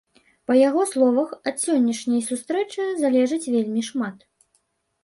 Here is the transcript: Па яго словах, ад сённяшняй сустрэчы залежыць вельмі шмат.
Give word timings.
Па 0.51 0.55
яго 0.59 0.85
словах, 0.93 1.29
ад 1.51 1.55
сённяшняй 1.65 2.25
сустрэчы 2.31 2.81
залежыць 3.05 3.45
вельмі 3.55 3.81
шмат. 3.93 4.17